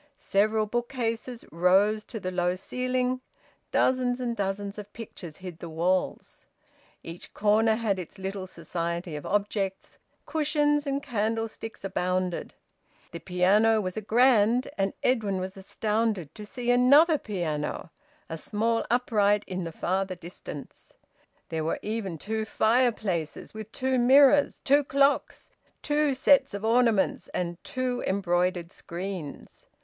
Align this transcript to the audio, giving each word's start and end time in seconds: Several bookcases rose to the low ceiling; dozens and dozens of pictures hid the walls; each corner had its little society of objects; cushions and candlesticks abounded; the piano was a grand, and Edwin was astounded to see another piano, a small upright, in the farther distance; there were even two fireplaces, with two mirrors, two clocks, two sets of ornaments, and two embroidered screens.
Several 0.17 0.65
bookcases 0.65 1.45
rose 1.51 2.03
to 2.05 2.19
the 2.19 2.31
low 2.31 2.55
ceiling; 2.55 3.21
dozens 3.71 4.19
and 4.19 4.35
dozens 4.35 4.79
of 4.79 4.91
pictures 4.93 5.37
hid 5.37 5.59
the 5.59 5.69
walls; 5.69 6.47
each 7.03 7.35
corner 7.35 7.75
had 7.75 7.99
its 7.99 8.17
little 8.17 8.47
society 8.47 9.15
of 9.15 9.27
objects; 9.27 9.99
cushions 10.25 10.87
and 10.87 11.03
candlesticks 11.03 11.83
abounded; 11.83 12.55
the 13.11 13.19
piano 13.19 13.79
was 13.79 13.95
a 13.95 14.01
grand, 14.01 14.69
and 14.75 14.93
Edwin 15.03 15.39
was 15.39 15.55
astounded 15.55 16.33
to 16.33 16.47
see 16.47 16.71
another 16.71 17.19
piano, 17.19 17.91
a 18.27 18.39
small 18.39 18.83
upright, 18.89 19.43
in 19.45 19.65
the 19.65 19.71
farther 19.71 20.15
distance; 20.15 20.95
there 21.49 21.63
were 21.63 21.77
even 21.83 22.17
two 22.17 22.43
fireplaces, 22.43 23.53
with 23.53 23.71
two 23.71 23.99
mirrors, 23.99 24.61
two 24.61 24.83
clocks, 24.83 25.51
two 25.83 26.15
sets 26.15 26.55
of 26.55 26.65
ornaments, 26.65 27.27
and 27.35 27.63
two 27.63 28.01
embroidered 28.07 28.71
screens. 28.71 29.67